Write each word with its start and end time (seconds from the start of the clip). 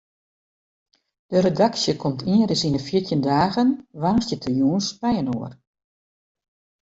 De 1.31 1.39
redaksje 1.43 1.93
komt 2.01 2.21
ienris 2.33 2.61
yn 2.67 2.75
de 2.77 2.81
fjirtjin 2.87 3.23
dagen 3.31 3.69
woansdeitejûns 4.01 4.87
byinoar. 5.01 5.53